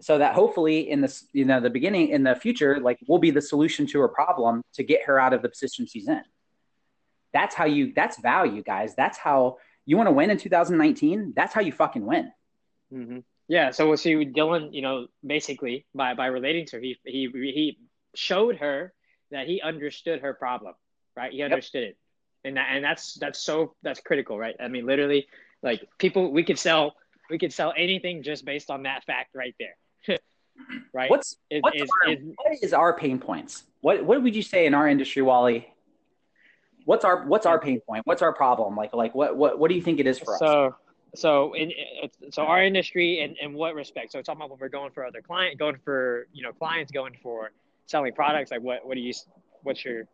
[0.00, 3.30] so that hopefully in this you know the beginning in the future like we'll be
[3.30, 6.22] the solution to her problem to get her out of the position she's in.
[7.32, 8.94] That's how you that's value guys.
[8.94, 12.30] That's how you want to win in 2019 that's how you fucking win.
[12.92, 13.18] Mm-hmm.
[13.48, 17.28] yeah so we'll see dylan you know basically by by relating to her, he he
[17.32, 17.78] he
[18.14, 18.92] showed her
[19.30, 20.74] that he understood her problem,
[21.16, 21.32] right?
[21.32, 21.90] He understood yep.
[21.90, 24.56] it, and that, and that's that's so that's critical, right?
[24.60, 25.26] I mean, literally,
[25.62, 26.94] like people, we could sell
[27.30, 30.18] we could sell anything just based on that fact right there,
[30.92, 31.10] right?
[31.10, 33.64] What's, it, what's is, our, is, what is our pain points?
[33.80, 35.72] What what would you say in our industry, Wally?
[36.84, 38.06] What's our what's our pain point?
[38.06, 38.76] What's our problem?
[38.76, 40.40] Like like what what what do you think it is for us?
[40.40, 40.74] So
[41.14, 41.72] so in
[42.30, 44.12] so our industry in, in what respect?
[44.12, 47.16] So talking about when we're going for other client, going for you know clients, going
[47.22, 47.50] for
[47.88, 48.50] selling products?
[48.50, 49.12] Like what what do you
[49.62, 50.04] what's your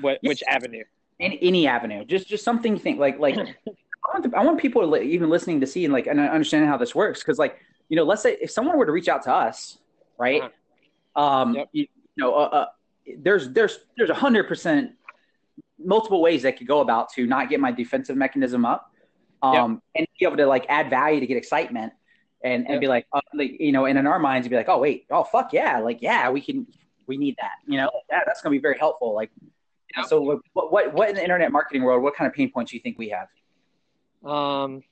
[0.00, 0.84] what which avenue?
[1.20, 2.04] Any, any avenue.
[2.04, 3.36] Just just something you think like like
[4.08, 6.76] I want, I want people to, even listening to see and like and understanding how
[6.76, 7.58] this works because like
[7.88, 9.78] you know let's say if someone were to reach out to us
[10.18, 11.20] right uh-huh.
[11.20, 11.68] um yep.
[11.72, 12.66] you, you, know uh, uh,
[13.18, 14.92] there's there's there's a hundred percent
[15.78, 18.92] multiple ways that could go about to not get my defensive mechanism up
[19.42, 19.82] um yep.
[19.96, 21.92] and be able to like add value to get excitement
[22.42, 22.80] and and yep.
[22.80, 25.24] be like, uh, like you know and in our minds be like oh wait oh
[25.24, 26.66] fuck yeah like yeah we can
[27.08, 29.30] we need that you know yeah that's gonna be very helpful like
[30.06, 32.76] so what, what what in the internet marketing world what kind of pain points do
[32.76, 33.26] you think we have
[34.24, 34.82] um,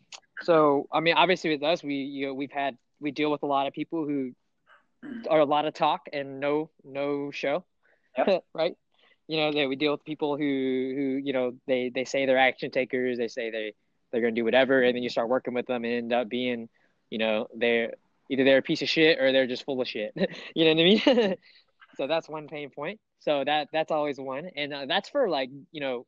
[0.42, 3.46] so I mean, obviously with us, we you know we've had we deal with a
[3.46, 4.32] lot of people who
[5.28, 7.64] are a lot of talk and no no show,
[8.16, 8.44] yep.
[8.54, 8.76] right?
[9.28, 12.38] You know, they, we deal with people who who you know they they say they're
[12.38, 13.74] action takers, they say they
[14.12, 16.68] they're gonna do whatever, and then you start working with them and end up being,
[17.10, 17.94] you know, they're
[18.30, 20.12] either they're a piece of shit or they're just full of shit.
[20.54, 21.36] you know what I mean?
[21.96, 23.00] so that's one pain point.
[23.20, 26.06] So that that's always one, and uh, that's for like you know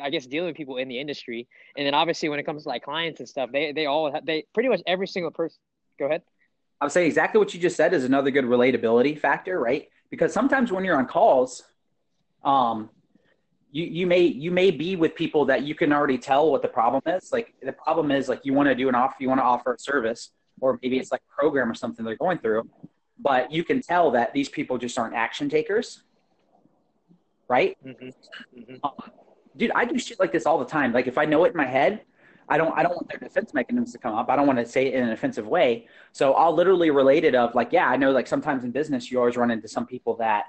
[0.00, 2.68] I guess dealing with people in the industry, and then obviously when it comes to
[2.68, 5.58] like clients and stuff, they they all have, they pretty much every single person.
[5.98, 6.22] Go ahead.
[6.80, 9.88] I would say exactly what you just said is another good relatability factor, right?
[10.08, 11.62] Because sometimes when you're on calls,
[12.42, 12.88] um,
[13.70, 16.68] you you may you may be with people that you can already tell what the
[16.68, 17.32] problem is.
[17.32, 19.74] Like the problem is like you want to do an offer, you want to offer
[19.74, 22.68] a service, or maybe it's like a program or something they're going through,
[23.22, 26.02] but you can tell that these people just aren't action takers,
[27.48, 27.76] right?
[27.86, 28.06] Mm-hmm.
[28.58, 28.74] Mm-hmm.
[28.84, 28.92] Um,
[29.56, 30.92] dude, I do shit like this all the time.
[30.92, 32.02] Like if I know it in my head,
[32.48, 34.28] I don't I don't want their defense mechanisms to come up.
[34.28, 35.86] I don't want to say it in an offensive way.
[36.12, 39.18] So I'll literally relate it of like, yeah, I know like sometimes in business you
[39.18, 40.46] always run into some people that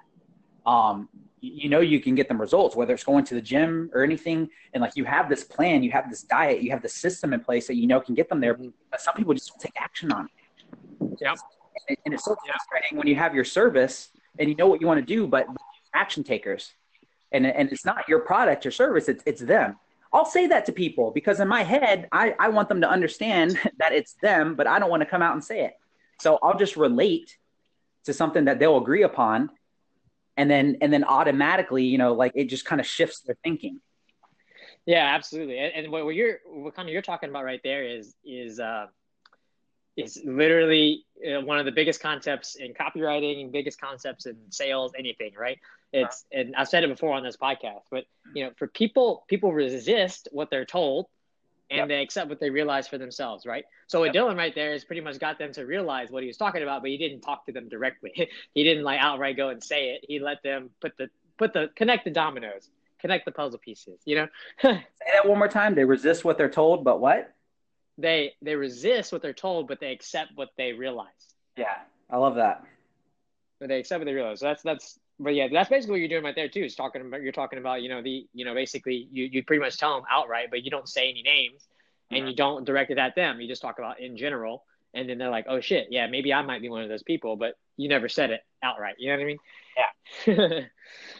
[0.65, 1.09] um
[1.41, 4.49] you know you can get them results, whether it's going to the gym or anything,
[4.73, 7.39] and like you have this plan, you have this diet, you have the system in
[7.39, 8.57] place that you know can get them there.
[8.89, 11.17] But some people just don't take action on it.
[11.19, 11.35] Yeah.
[12.05, 14.99] And it's so frustrating when you have your service and you know what you want
[14.99, 15.47] to do, but
[15.93, 16.71] action takers.
[17.31, 19.77] And and it's not your product or service it's it's them.
[20.13, 23.57] I'll say that to people because in my head i i want them to understand
[23.79, 25.73] that it's them but i don't want to come out and say it.
[26.19, 27.37] So i'll just relate
[28.05, 29.49] to something that they'll agree upon
[30.37, 33.79] and then and then automatically you know like it just kind of shifts their thinking.
[34.85, 35.59] Yeah absolutely.
[35.59, 38.87] And, and what you're what kind of you're talking about right there is is uh
[40.03, 45.33] is literally uh, one of the biggest concepts in copywriting, biggest concepts in sales, anything,
[45.37, 45.59] right?
[45.93, 49.51] It's and I've said it before on this podcast, but you know, for people, people
[49.51, 51.07] resist what they're told,
[51.69, 51.87] and yep.
[51.87, 53.65] they accept what they realize for themselves, right?
[53.87, 54.13] So yep.
[54.13, 56.81] Dylan right there has pretty much got them to realize what he was talking about,
[56.81, 58.11] but he didn't talk to them directly.
[58.53, 60.05] he didn't like outright go and say it.
[60.07, 63.99] He let them put the put the connect the dominoes, connect the puzzle pieces.
[64.05, 64.27] You know.
[64.61, 64.83] say
[65.13, 65.75] that one more time.
[65.75, 67.33] They resist what they're told, but what?
[68.01, 71.07] They they resist what they're told, but they accept what they realize.
[71.57, 71.75] Yeah,
[72.09, 72.63] I love that.
[73.59, 74.39] But they accept what they realize.
[74.39, 76.63] So that's that's but yeah, that's basically what you're doing right there too.
[76.63, 79.61] Is talking about you're talking about you know the you know basically you you pretty
[79.61, 81.67] much tell them outright, but you don't say any names
[82.09, 83.39] and you don't direct it at them.
[83.39, 86.41] You just talk about in general, and then they're like, oh shit, yeah, maybe I
[86.41, 88.95] might be one of those people, but you never said it outright.
[88.99, 89.37] You know what I mean?
[89.77, 90.33] Yeah.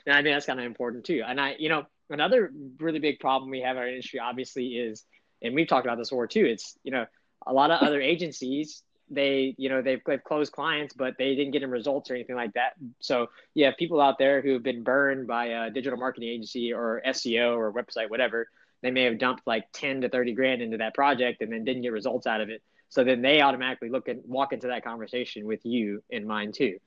[0.05, 1.23] and I think that's kind of important too.
[1.25, 5.05] And I you know another really big problem we have in our industry obviously is
[5.41, 6.45] and we've talked about this before too.
[6.45, 7.05] It's you know
[7.45, 11.51] a lot of other agencies they you know they've, they've closed clients but they didn't
[11.51, 12.73] get them results or anything like that.
[13.01, 16.73] So you have people out there who have been burned by a digital marketing agency
[16.73, 18.47] or seo or website whatever.
[18.81, 21.83] They may have dumped like 10 to 30 grand into that project and then didn't
[21.83, 22.63] get results out of it.
[22.89, 26.77] So then they automatically look and walk into that conversation with you in mind too.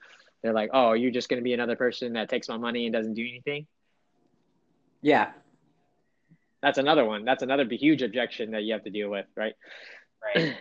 [0.43, 2.93] They're like oh you're just going to be another person that takes my money and
[2.93, 3.67] doesn't do anything?
[5.03, 5.33] Yeah
[6.65, 7.27] that's another one.
[7.27, 9.55] That's another huge objection that you have to deal with, right?
[10.35, 10.57] Right.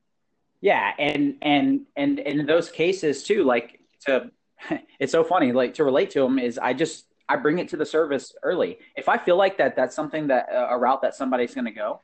[0.60, 4.30] yeah, and and and, in those cases too, like to,
[5.00, 5.50] it's so funny.
[5.50, 8.78] Like to relate to them is I just I bring it to the service early.
[8.94, 11.72] If I feel like that that's something that uh, a route that somebody's going to
[11.72, 12.00] go,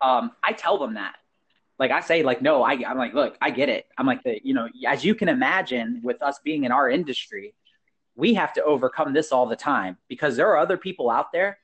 [0.00, 1.16] um, I tell them that.
[1.78, 3.84] Like I say, like no, I I'm like, look, I get it.
[3.98, 7.52] I'm like the you know, as you can imagine, with us being in our industry,
[8.14, 11.58] we have to overcome this all the time because there are other people out there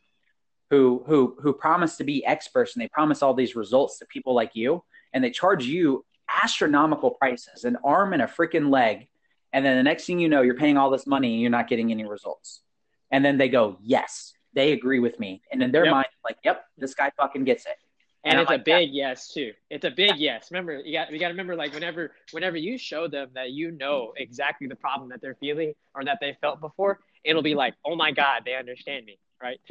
[0.73, 4.35] who who who promise to be experts and they promise all these results to people
[4.35, 4.83] like you
[5.13, 6.03] and they charge you
[6.43, 9.07] astronomical prices an arm and a freaking leg.
[9.53, 11.69] And then the next thing you know you're paying all this money and you're not
[11.69, 12.63] getting any results.
[13.11, 15.43] And then they go yes they agree with me.
[15.53, 15.93] And in their yep.
[15.93, 17.77] mind like yep this guy fucking gets it.
[18.25, 19.53] And, and it's like, a big yes too.
[19.69, 20.49] It's a big yes.
[20.51, 23.73] Remember you got you got to remember like whenever whenever you show them that you
[23.73, 27.75] know exactly the problem that they're feeling or that they felt before it'll be like
[27.85, 29.61] oh my god they understand me right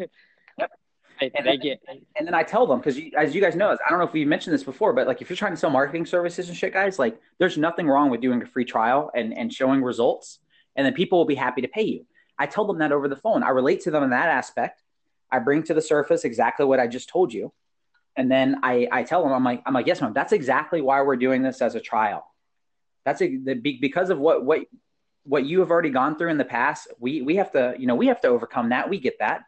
[1.21, 1.81] and they get.
[2.15, 4.25] And then I tell them because, as you guys know, I don't know if we
[4.25, 6.97] mentioned this before, but like if you're trying to sell marketing services and shit, guys,
[6.99, 10.39] like there's nothing wrong with doing a free trial and and showing results,
[10.75, 12.05] and then people will be happy to pay you.
[12.39, 13.43] I tell them that over the phone.
[13.43, 14.81] I relate to them in that aspect.
[15.31, 17.53] I bring to the surface exactly what I just told you,
[18.15, 20.13] And then I, I tell them, I'm like, I'm like, yes, ma'am.
[20.13, 22.25] That's exactly why we're doing this as a trial.
[23.05, 24.61] That's a, the, because of what, what,
[25.23, 26.87] what you have already gone through in the past.
[26.99, 28.89] We, we have to, you know, we have to overcome that.
[28.89, 29.43] We get that.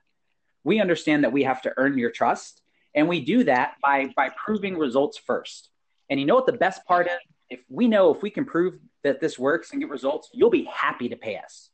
[0.64, 2.62] We understand that we have to earn your trust.
[2.96, 5.70] And we do that by, by proving results first.
[6.10, 7.18] And you know what the best part is?
[7.50, 10.70] If we know if we can prove that this works and get results, you'll be
[10.74, 11.70] happy to pay us.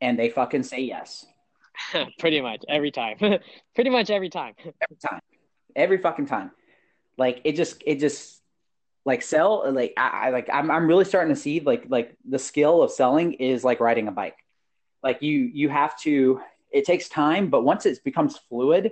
[0.00, 1.26] And they fucking say yes.
[2.18, 3.18] Pretty much every time.
[3.74, 4.54] Pretty much every time.
[4.58, 5.20] every time.
[5.74, 6.50] Every fucking time.
[7.18, 8.42] Like it just it just
[9.04, 12.38] like sell like I, I like I'm I'm really starting to see like like the
[12.38, 14.36] skill of selling is like riding a bike.
[15.06, 16.40] Like you you have to
[16.72, 18.90] it takes time, but once it becomes fluid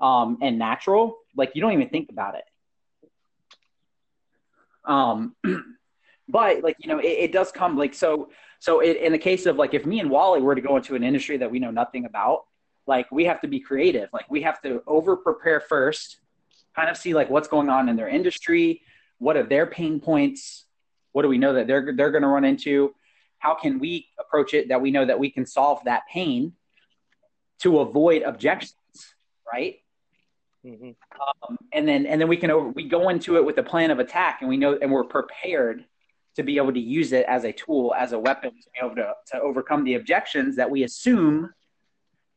[0.00, 2.44] um and natural, like you don't even think about it.
[4.84, 5.34] Um
[6.28, 9.46] but like you know it, it does come like so so it, in the case
[9.46, 11.72] of like if me and Wally were to go into an industry that we know
[11.72, 12.44] nothing about,
[12.86, 14.08] like we have to be creative.
[14.12, 16.20] Like we have to over prepare first,
[16.76, 18.82] kind of see like what's going on in their industry,
[19.18, 20.66] what are their pain points,
[21.10, 22.94] what do we know that they're they're going to run into,
[23.38, 26.52] how can we approach it that we know that we can solve that pain
[27.60, 28.74] to avoid objections,
[29.50, 29.76] right?
[30.64, 30.90] Mm-hmm.
[31.48, 33.90] Um, and then and then we can over, we go into it with a plan
[33.90, 35.84] of attack, and we know and we're prepared
[36.34, 38.96] to be able to use it as a tool, as a weapon to be able
[38.96, 41.50] to, to overcome the objections that we assume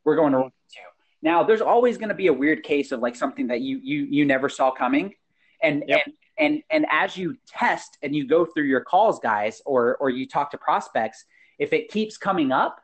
[0.06, 0.80] we're going to run into.
[1.22, 4.08] Now, there's always going to be a weird case of like something that you you
[4.10, 5.16] you never saw coming,
[5.62, 6.04] and yep.
[6.06, 10.10] and and and as you test and you go through your calls, guys, or or
[10.10, 11.26] you talk to prospects,
[11.60, 12.82] if it keeps coming up,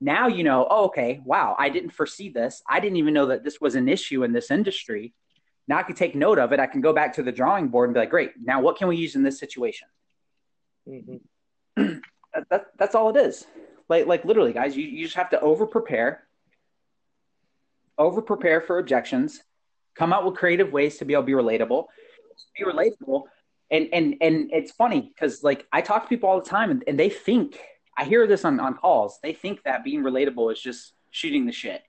[0.00, 0.66] now you know.
[0.68, 2.62] Oh, okay, wow, I didn't foresee this.
[2.68, 5.14] I didn't even know that this was an issue in this industry.
[5.68, 6.60] Now I can take note of it.
[6.60, 8.32] I can go back to the drawing board and be like, great.
[8.42, 9.88] Now what can we use in this situation?
[10.88, 11.16] Mm-hmm.
[12.34, 13.46] that, that, that's all it is.
[13.88, 16.26] Like, like literally, guys, you, you just have to over prepare,
[17.96, 19.42] over prepare for objections,
[19.94, 21.86] come out with creative ways to be able to be relatable,
[22.58, 23.22] be relatable.
[23.70, 26.84] And, and, and it's funny because like I talk to people all the time and,
[26.86, 27.58] and they think,
[27.96, 29.18] I hear this on, on calls.
[29.22, 31.82] They think that being relatable is just shooting the shit.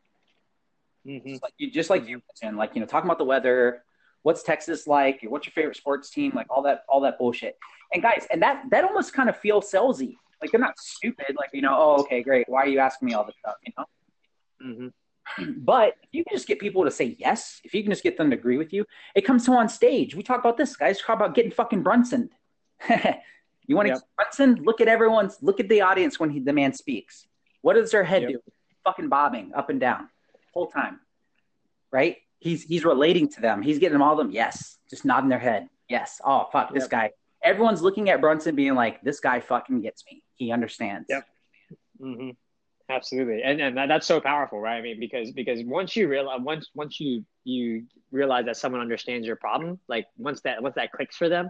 [1.06, 1.30] Mm-hmm.
[1.30, 3.84] Just like you, just like you mentioned, like, you know, talking about the weather,
[4.24, 5.22] what's Texas like?
[5.28, 6.32] What's your favorite sports team?
[6.36, 7.58] Like all that, all that bullshit.
[7.94, 10.16] And guys, and that that almost kind of feels salesy.
[10.42, 11.36] Like they're not stupid.
[11.38, 12.50] Like you know, oh okay, great.
[12.50, 13.56] Why are you asking me all this stuff?
[13.66, 13.86] You know.
[14.64, 14.88] Mm-hmm.
[15.58, 18.16] But if you can just get people to say yes, if you can just get
[18.16, 20.16] them to agree with you, it comes to on stage.
[20.16, 21.02] We talk about this, guys.
[21.02, 22.30] Talk about getting fucking Brunson.
[23.68, 24.04] you want to yep.
[24.16, 24.64] Brunson?
[24.64, 25.38] Look at everyone's.
[25.42, 27.28] Look at the audience when he, the man speaks.
[27.62, 28.32] What does their head yep.
[28.32, 28.40] do?
[28.84, 30.10] Fucking bobbing up and down,
[30.54, 31.00] whole time.
[31.92, 32.18] Right?
[32.40, 33.62] He's he's relating to them.
[33.62, 34.32] He's getting them all of them.
[34.32, 35.68] Yes, just nodding their head.
[35.90, 36.22] Yes.
[36.24, 36.74] Oh fuck, yep.
[36.74, 37.12] this guy
[37.46, 40.24] everyone's looking at Brunson being like, this guy fucking gets me.
[40.36, 41.06] He understands.
[41.08, 41.28] Yep.
[42.02, 42.30] Mm-hmm.
[42.90, 43.42] Absolutely.
[43.44, 44.78] And, and that, that's so powerful, right?
[44.78, 49.26] I mean, because, because once you realize, once, once you, you realize that someone understands
[49.26, 51.50] your problem, like once that, once that clicks for them,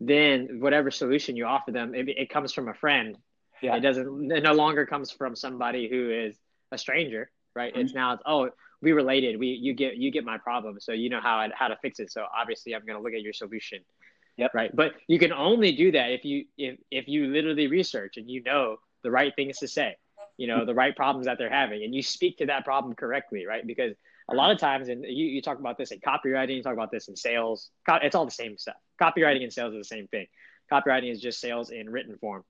[0.00, 3.16] then whatever solution you offer them, it, it comes from a friend.
[3.62, 3.76] Yeah.
[3.76, 6.36] It doesn't, it no longer comes from somebody who is
[6.72, 7.72] a stranger, right?
[7.72, 7.82] Mm-hmm.
[7.82, 8.50] It's now, it's, oh,
[8.82, 9.38] we related.
[9.38, 10.78] We, you get, you get my problem.
[10.80, 12.12] So you know how, I, how to fix it.
[12.12, 13.80] So obviously I'm going to look at your solution
[14.36, 14.54] Yep.
[14.54, 14.74] Right.
[14.74, 18.42] But you can only do that if you if if you literally research and you
[18.42, 19.96] know the right things to say,
[20.36, 23.46] you know, the right problems that they're having and you speak to that problem correctly,
[23.46, 23.66] right?
[23.66, 23.94] Because
[24.30, 26.90] a lot of times and you, you talk about this in copywriting, you talk about
[26.90, 28.76] this in sales, it's all the same stuff.
[29.00, 30.26] Copywriting and sales are the same thing.
[30.70, 32.44] Copywriting is just sales in written form.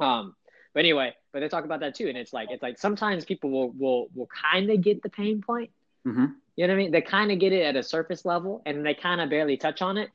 [0.00, 0.34] Um,
[0.74, 2.08] but anyway, but they talk about that too.
[2.08, 5.42] And it's like it's like sometimes people will will will kind of get the pain
[5.42, 5.70] point.
[6.06, 6.26] Mm-hmm.
[6.56, 6.90] You know what I mean?
[6.90, 9.82] They kind of get it at a surface level and they kind of barely touch
[9.82, 10.10] on it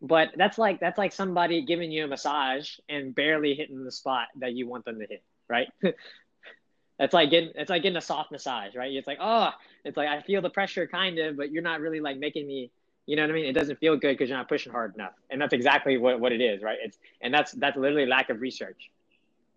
[0.00, 4.28] but that's like that's like somebody giving you a massage and barely hitting the spot
[4.36, 5.68] that you want them to hit, right?
[6.98, 8.92] that's like getting it's like getting a soft massage, right?
[8.92, 9.50] It's like, oh,
[9.84, 12.70] it's like I feel the pressure kind of, but you're not really like making me
[13.08, 13.46] you know what I mean?
[13.46, 15.14] It doesn't feel good because you're not pushing hard enough.
[15.30, 16.76] And that's exactly what, what it is, right?
[16.78, 18.90] It's and that's that's literally lack of research.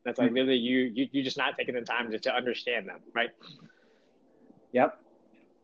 [0.06, 0.36] That's like mm-hmm.
[0.36, 3.32] literally you you you just not taking the time to, to understand them, right?
[4.72, 4.98] Yep.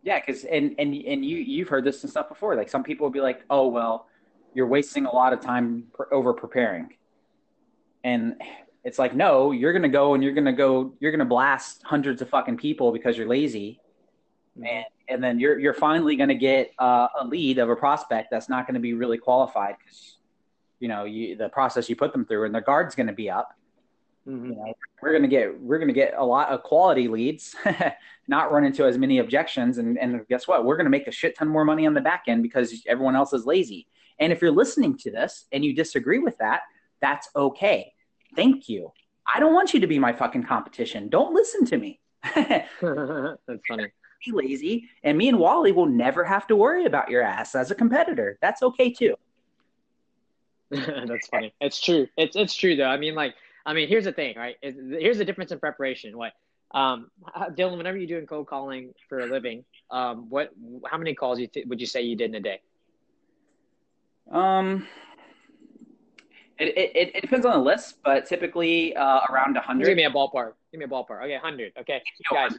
[0.03, 2.57] Yeah, because and and and you you've heard this and stuff before.
[2.57, 4.07] Like some people will be like, oh well,
[4.53, 6.89] you're wasting a lot of time over preparing.
[8.03, 8.35] And
[8.83, 12.27] it's like, no, you're to go and you're to go, you're to blast hundreds of
[12.27, 13.79] fucking people because you're lazy.
[14.65, 18.29] And, and then you're, you're finally going to get uh, a lead of a prospect
[18.31, 20.17] that's not going to be really qualified because,
[20.79, 23.29] you know, you, the process you put them through and their guard's going to be
[23.29, 23.53] up.
[24.27, 24.51] Mm-hmm.
[24.51, 27.55] You know, we're gonna get we're gonna get a lot of quality leads,
[28.27, 30.65] not run into as many objections, and and guess what?
[30.65, 33.31] We're gonna make a shit ton more money on the back end because everyone else
[33.31, 33.87] is lazy.
[34.19, 36.61] And if you're listening to this and you disagree with that,
[37.01, 37.93] that's okay.
[38.35, 38.91] Thank you.
[39.33, 41.09] I don't want you to be my fucking competition.
[41.09, 41.99] Don't listen to me.
[42.35, 42.67] that's
[43.67, 43.87] funny.
[44.23, 47.71] Be lazy, and me and Wally will never have to worry about your ass as
[47.71, 48.37] a competitor.
[48.41, 49.15] That's okay too.
[50.71, 51.53] That's funny.
[51.61, 52.07] It's true.
[52.17, 52.87] It's it's true though.
[52.87, 54.55] I mean, like, I mean, here's the thing, right?
[54.61, 56.17] Here's the difference in preparation.
[56.17, 56.33] What,
[56.71, 57.09] um,
[57.51, 57.77] Dylan?
[57.77, 60.51] Whenever you're doing cold calling for a living, um, what,
[60.85, 62.61] how many calls you th- would you say you did in a day?
[64.31, 64.85] Um,
[66.59, 69.85] it, it, it depends on the list, but typically uh, around 100.
[69.85, 70.53] Give me a ballpark.
[70.71, 71.23] Give me a ballpark.
[71.23, 71.73] Okay, 100.
[71.79, 72.01] Okay,
[72.33, 72.55] guys,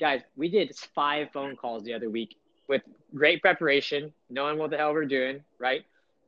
[0.00, 2.36] guys, we did five phone calls the other week
[2.68, 2.82] with
[3.14, 5.84] great preparation, knowing what the hell we're doing, right?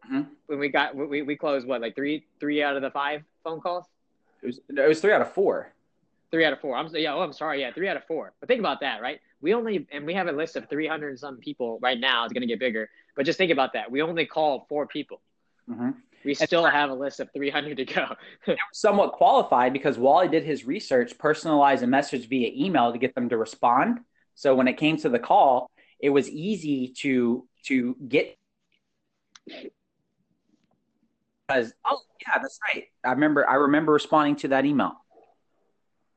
[0.06, 0.22] Mm-hmm.
[0.46, 3.60] When we got we, we closed what like three three out of the five phone
[3.60, 3.84] calls.
[4.42, 5.72] It was it was three out of four.
[6.30, 6.76] Three out of four.
[6.76, 7.14] I'm yeah.
[7.14, 7.60] Oh, I'm sorry.
[7.60, 8.32] Yeah, three out of four.
[8.40, 9.20] But think about that, right?
[9.42, 12.24] We only and we have a list of 300 some people right now.
[12.24, 12.88] It's going to get bigger.
[13.16, 13.90] But just think about that.
[13.90, 15.20] We only call four people.
[15.68, 15.90] Mm-hmm.
[16.24, 18.14] We still have a list of 300 to go.
[18.72, 23.28] somewhat qualified because Wally did his research, personalized a message via email to get them
[23.30, 24.00] to respond.
[24.34, 28.36] So when it came to the call, it was easy to to get
[31.46, 32.84] because oh yeah, that's right.
[33.04, 34.92] I remember I remember responding to that email.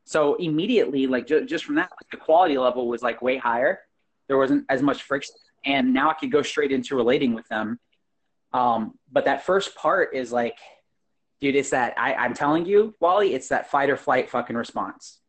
[0.06, 3.80] So immediately, like ju- just from that, like the quality level was like way higher.
[4.28, 5.36] There wasn't as much friction,
[5.66, 7.80] and now I could go straight into relating with them.
[8.54, 10.58] Um, but that first part is like,
[11.42, 15.20] dude, it's that I, I'm telling you, Wally, it's that fight or flight fucking response.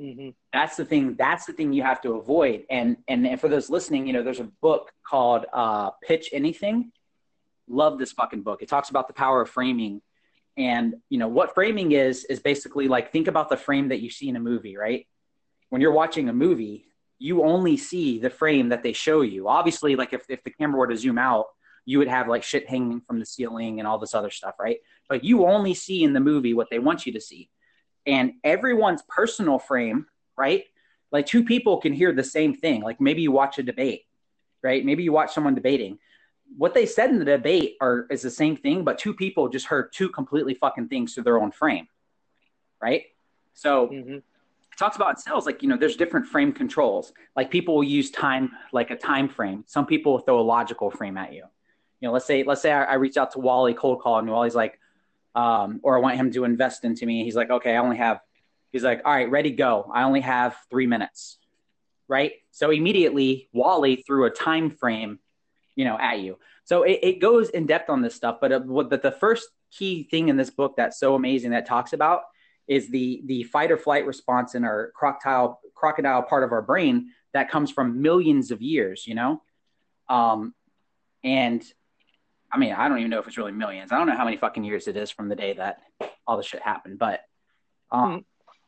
[0.00, 0.30] Mm-hmm.
[0.52, 1.16] That's the thing.
[1.16, 2.64] That's the thing you have to avoid.
[2.70, 6.92] And and for those listening, you know, there's a book called uh, Pitch Anything
[7.70, 8.62] love this fucking book.
[8.62, 10.02] It talks about the power of framing.
[10.56, 14.10] And, you know, what framing is, is basically like think about the frame that you
[14.10, 15.06] see in a movie, right?
[15.70, 16.86] When you're watching a movie,
[17.18, 19.48] you only see the frame that they show you.
[19.48, 21.46] Obviously, like if, if the camera were to zoom out,
[21.84, 24.78] you would have like shit hanging from the ceiling and all this other stuff, right?
[25.08, 27.50] But you only see in the movie what they want you to see.
[28.06, 30.64] And everyone's personal frame, right?
[31.12, 32.82] Like two people can hear the same thing.
[32.82, 34.06] Like maybe you watch a debate,
[34.62, 34.84] right?
[34.84, 35.98] Maybe you watch someone debating
[36.56, 39.66] what they said in the debate are is the same thing, but two people just
[39.66, 41.86] heard two completely fucking things through their own frame,
[42.82, 43.04] right?
[43.54, 44.14] So mm-hmm.
[44.14, 44.24] it
[44.78, 47.12] talks about sales like you know there's different frame controls.
[47.36, 49.64] Like people will use time like a time frame.
[49.66, 51.44] Some people will throw a logical frame at you.
[52.00, 54.28] You know, let's say let's say I, I reach out to Wally cold call and
[54.28, 54.78] Wally's like,
[55.34, 57.24] um, or I want him to invest into me.
[57.24, 58.20] He's like, okay, I only have.
[58.72, 59.90] He's like, all right, ready, go.
[59.92, 61.38] I only have three minutes,
[62.06, 62.32] right?
[62.52, 65.18] So immediately Wally threw a time frame
[65.80, 66.38] you know, at you.
[66.64, 68.36] So it, it goes in depth on this stuff.
[68.38, 71.64] But uh, what the, the first key thing in this book that's so amazing that
[71.64, 72.22] talks about
[72.68, 77.12] is the the fight or flight response in our crocodile crocodile part of our brain
[77.32, 79.06] that comes from millions of years.
[79.06, 79.42] You know,
[80.10, 80.54] um,
[81.24, 81.64] and
[82.52, 83.92] I mean, I don't even know if it's really millions.
[83.92, 85.78] I don't know how many fucking years it is from the day that
[86.26, 87.20] all this shit happened, but
[87.92, 88.24] um,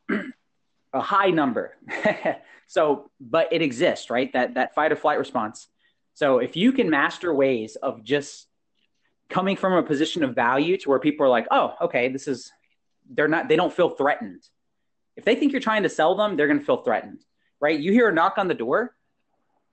[0.92, 1.76] a high number.
[2.66, 4.32] so, but it exists, right?
[4.32, 5.68] That that fight or flight response
[6.14, 8.46] so if you can master ways of just
[9.28, 12.52] coming from a position of value to where people are like, oh, okay, this is,
[13.10, 14.42] they're not, they don't feel threatened.
[15.16, 17.24] If they think you're trying to sell them, they're going to feel threatened,
[17.60, 17.78] right?
[17.78, 18.94] You hear a knock on the door,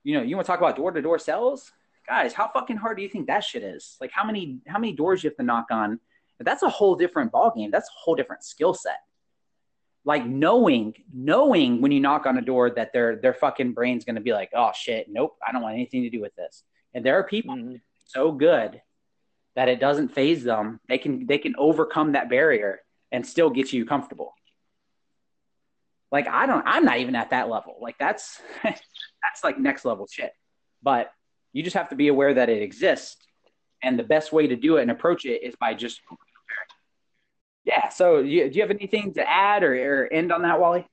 [0.04, 1.72] you know, you want to talk about door to door sales?
[2.10, 3.96] Guys, how fucking hard do you think that shit is?
[4.02, 6.00] Like how many, how many doors you have to knock on?
[6.42, 7.72] That's a whole different ballgame.
[7.72, 8.98] That's a whole different skill set
[10.06, 14.16] like knowing knowing when you knock on a door that their their fucking brain's going
[14.16, 17.06] to be like oh shit nope i don't want anything to do with this and
[17.06, 17.76] there are people mm-hmm.
[18.06, 18.82] so good
[19.56, 22.80] that it doesn't phase them they can they can overcome that barrier
[23.12, 24.34] and still get you comfortable
[26.12, 30.08] like i don't i'm not even at that level like that's that's like next level
[30.10, 30.32] shit
[30.82, 31.12] but
[31.54, 33.18] you just have to be aware that it exists
[33.82, 36.02] and the best way to do it and approach it is by just
[37.66, 37.90] yeah.
[37.90, 40.88] So, you, do you have anything to add or, or end on that, Wally?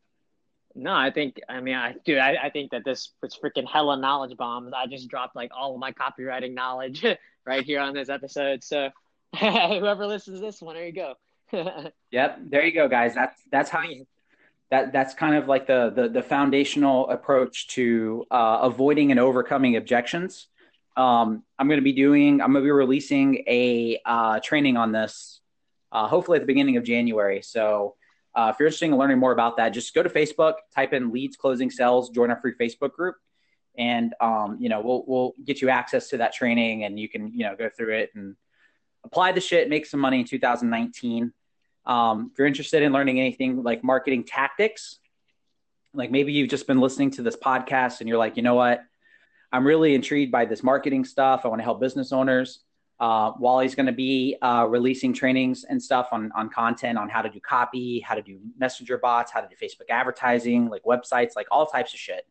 [0.74, 3.98] No, I think I mean I dude, I, I think that this was freaking hella
[3.98, 4.72] knowledge bombs.
[4.76, 7.02] I just dropped like all of my copywriting knowledge
[7.46, 8.62] right here on this episode.
[8.62, 8.90] So
[9.40, 11.14] whoever listens to this one, there you go.
[12.10, 13.14] yep, there you go, guys.
[13.14, 14.06] That's that's how you
[14.70, 19.76] that that's kind of like the the, the foundational approach to uh, avoiding and overcoming
[19.76, 20.48] objections.
[20.96, 22.40] Um, I'm going to be doing.
[22.40, 25.40] I'm going to be releasing a uh, training on this
[25.92, 27.42] uh, hopefully at the beginning of January.
[27.42, 27.94] So
[28.34, 31.10] uh, if you're interested in learning more about that, just go to Facebook, type in
[31.10, 33.16] leads closing sales, join our free Facebook group,
[33.78, 37.32] and um, you know we'll we'll get you access to that training, and you can
[37.32, 38.36] you know go through it and
[39.04, 41.32] apply the shit, make some money in 2019.
[41.86, 44.98] Um, if you're interested in learning anything like marketing tactics,
[45.94, 48.84] like maybe you've just been listening to this podcast and you're like, you know what,
[49.52, 51.42] I'm really intrigued by this marketing stuff.
[51.44, 52.60] I want to help business owners.
[52.98, 57.22] Uh, Wally's going to be uh, releasing trainings and stuff on, on content on how
[57.22, 61.36] to do copy, how to do messenger bots, how to do Facebook advertising, like websites,
[61.36, 62.26] like all types of shit.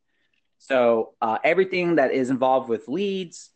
[0.58, 3.52] So uh, everything that is involved with leads,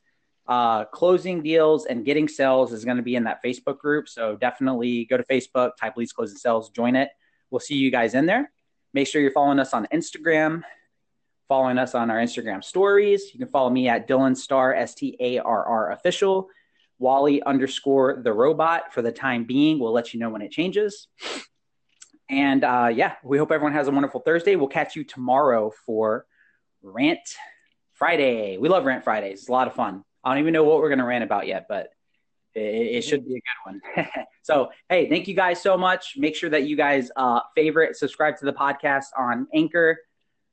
[0.49, 4.09] uh, closing deals, and getting sales is going to be in that Facebook group.
[4.09, 7.09] So definitely go to Facebook, type leads, closing sales, join it.
[7.51, 8.51] We'll see you guys in there.
[8.93, 10.63] Make sure you're following us on Instagram,
[11.47, 13.31] following us on our Instagram stories.
[13.31, 16.49] You can follow me at Dylan Starr, S T A R R official.
[16.97, 19.79] Wally underscore the robot for the time being.
[19.79, 21.07] We'll let you know when it changes.
[22.29, 24.55] And uh, yeah, we hope everyone has a wonderful Thursday.
[24.55, 26.25] We'll catch you tomorrow for
[26.81, 27.19] Rant
[27.93, 28.57] Friday.
[28.57, 29.39] We love Rant Fridays.
[29.39, 30.03] It's a lot of fun.
[30.23, 31.89] I don't even know what we're going to rant about yet, but
[32.55, 34.07] it, it should be a good one.
[34.41, 36.15] so, hey, thank you guys so much.
[36.17, 39.97] Make sure that you guys uh, favorite, subscribe to the podcast on Anchor.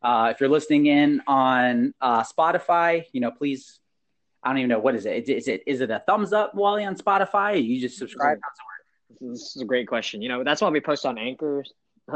[0.03, 3.81] Uh, if you're listening in on uh, Spotify, you know, please.
[4.43, 5.29] I don't even know what is it.
[5.29, 7.61] Is it is it a thumbs up, Wally, on Spotify?
[7.61, 8.39] you just subscribe?
[9.21, 10.23] This is a great question.
[10.23, 11.65] You know, that's why we post on Anchor.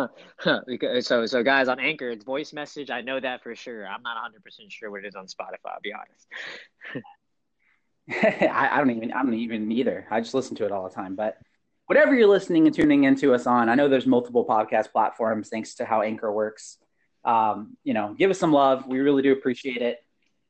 [1.00, 2.88] so, so guys on Anchor, it's voice message.
[2.88, 3.84] I know that for sure.
[3.84, 5.72] I'm not 100 percent sure what it is on Spotify.
[5.72, 7.04] I'll be honest.
[8.22, 10.06] I, I, don't even I don't even either.
[10.10, 11.14] I just listen to it all the time.
[11.14, 11.38] But
[11.86, 15.76] whatever you're listening and tuning into us on, I know there's multiple podcast platforms thanks
[15.76, 16.78] to how Anchor works.
[17.24, 18.86] Um, you know, give us some love.
[18.86, 19.98] We really do appreciate it,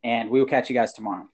[0.05, 1.29] and we will catch you guys tomorrow.